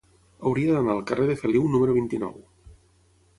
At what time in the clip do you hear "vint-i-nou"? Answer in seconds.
1.99-2.35